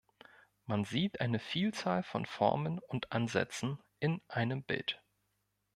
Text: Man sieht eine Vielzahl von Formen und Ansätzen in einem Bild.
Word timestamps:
Man 0.65 0.83
sieht 0.83 1.21
eine 1.21 1.37
Vielzahl 1.37 2.01
von 2.01 2.25
Formen 2.25 2.79
und 2.79 3.11
Ansätzen 3.11 3.77
in 3.99 4.19
einem 4.29 4.63
Bild. 4.63 4.99